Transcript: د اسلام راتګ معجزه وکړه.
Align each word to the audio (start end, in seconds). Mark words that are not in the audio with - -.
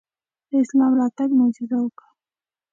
د 0.49 0.51
اسلام 0.63 0.91
راتګ 0.99 1.29
معجزه 1.39 1.77
وکړه. 1.81 2.09